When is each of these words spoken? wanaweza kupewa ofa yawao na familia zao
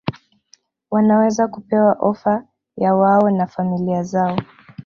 wanaweza 0.91 1.47
kupewa 1.47 1.93
ofa 1.99 2.43
yawao 2.77 3.29
na 3.31 3.47
familia 3.47 4.03
zao 4.03 4.37